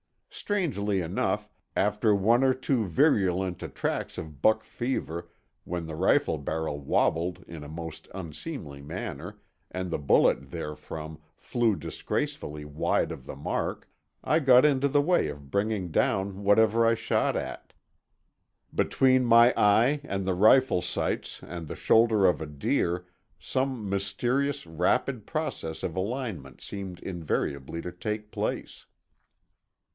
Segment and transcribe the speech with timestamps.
[0.31, 5.29] Strangely enough, after one or two virulent attacks of "buck fever,"
[5.63, 11.75] when the rifle barrel wabbled in a most unseemly manner and the bullet therefrom flew
[11.75, 13.87] disgracefully wide of the mark,
[14.23, 17.73] I got into the way of bringing down whatever I shot at.
[18.73, 23.05] Between my eye and the rifle sights and the shoulder of a deer
[23.37, 28.87] some mysterious, rapid process of alignment seemed invariably to take place.